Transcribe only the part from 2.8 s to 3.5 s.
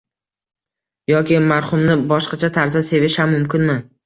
sevish ham